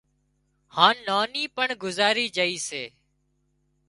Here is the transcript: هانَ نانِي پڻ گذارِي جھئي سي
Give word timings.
هانَ 0.75 0.95
نانِي 1.07 1.43
پڻ 1.55 1.67
گذارِي 1.83 2.25
جھئي 2.35 2.57
سي 2.67 2.83